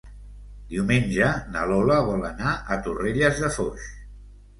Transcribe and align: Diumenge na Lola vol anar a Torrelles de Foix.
Diumenge 0.69 1.27
na 1.55 1.65
Lola 1.71 1.97
vol 2.07 2.23
anar 2.31 2.53
a 2.55 2.79
Torrelles 2.89 3.43
de 3.45 3.51
Foix. 3.59 3.85